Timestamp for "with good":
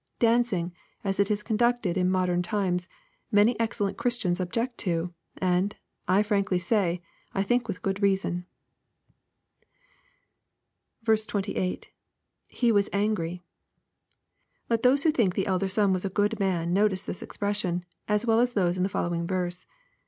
7.67-8.01